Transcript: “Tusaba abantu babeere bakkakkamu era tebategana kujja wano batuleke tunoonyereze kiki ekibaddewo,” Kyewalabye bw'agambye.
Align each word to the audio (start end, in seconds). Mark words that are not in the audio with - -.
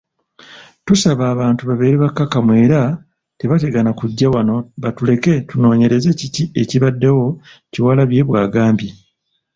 “Tusaba 0.85 1.23
abantu 1.33 1.61
babeere 1.69 1.97
bakkakkamu 2.03 2.51
era 2.65 2.81
tebategana 3.39 3.91
kujja 3.99 4.27
wano 4.33 4.55
batuleke 4.83 5.33
tunoonyereze 5.49 6.09
kiki 6.19 6.43
ekibaddewo,” 6.61 7.25
Kyewalabye 7.71 8.21
bw'agambye. 8.27 8.91